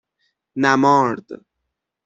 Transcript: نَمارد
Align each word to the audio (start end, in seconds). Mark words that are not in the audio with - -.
نَمارد 0.55 1.25